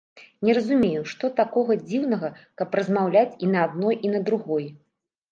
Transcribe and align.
Не 0.47 0.53
разумею, 0.57 1.01
што 1.11 1.27
такога 1.39 1.75
дзіўнага, 1.89 2.31
каб 2.61 2.77
размаўляць 2.79 3.37
і 3.49 3.49
на 3.57 3.67
адной, 3.67 3.99
і 4.09 4.11
на 4.15 4.23
другой. 4.31 4.65